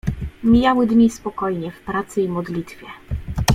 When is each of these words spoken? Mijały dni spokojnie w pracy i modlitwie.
Mijały 0.43 0.87
dni 0.87 1.09
spokojnie 1.09 1.71
w 1.71 1.81
pracy 1.81 2.21
i 2.21 2.27
modlitwie. 2.29 2.85